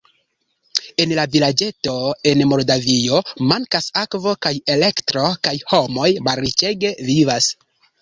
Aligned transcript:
En 1.03 1.11
vilaĝeto 1.35 1.93
en 2.31 2.41
Moldavio 2.53 3.21
mankas 3.53 3.93
akvo 4.07 4.35
kaj 4.49 4.55
elektro 4.79 5.29
kaj 5.47 5.57
homoj 5.71 6.11
malriĉege 6.33 6.97
vivas. 7.15 7.57